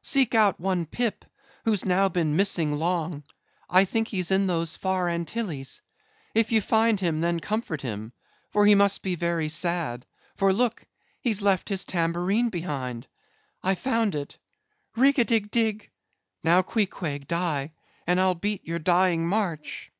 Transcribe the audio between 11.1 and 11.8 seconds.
he's left